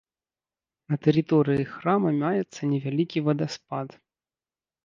На 0.93 0.97
тэрыторыі 1.07 1.67
храма 1.75 2.09
маецца 2.23 2.61
невялікі 2.73 3.19
вадаспад. 3.29 3.87